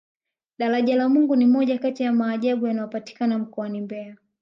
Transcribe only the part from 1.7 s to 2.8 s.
Kati ya maajabu